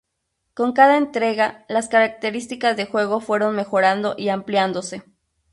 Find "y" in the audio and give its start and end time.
4.17-4.29